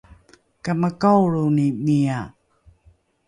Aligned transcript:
kamakaolroni 0.63 1.67
mia? 1.85 2.19